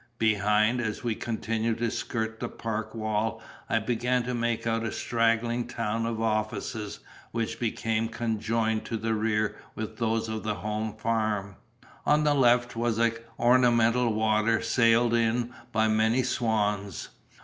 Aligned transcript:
Behind, 0.17 0.81
as 0.81 1.03
we 1.03 1.13
continued 1.13 1.77
to 1.77 1.91
skirt 1.91 2.39
the 2.39 2.49
park 2.49 2.95
wall, 2.95 3.39
I 3.69 3.77
began 3.77 4.23
to 4.23 4.33
make 4.33 4.65
out 4.65 4.83
a 4.83 4.91
straggling 4.91 5.67
town 5.67 6.07
of 6.07 6.19
offices 6.19 7.01
which 7.29 7.59
became 7.59 8.09
conjoined 8.09 8.83
to 8.85 8.97
the 8.97 9.13
rear 9.13 9.57
with 9.75 9.97
those 9.99 10.27
of 10.27 10.41
the 10.41 10.55
home 10.55 10.93
farm. 10.95 11.57
On 12.03 12.23
the 12.23 12.33
left 12.33 12.75
was 12.75 12.97
an 12.97 13.13
ornamental 13.37 14.11
water 14.11 14.59
sailed 14.63 15.13
in 15.13 15.53
by 15.71 15.87
many 15.87 16.23
swans. 16.23 17.09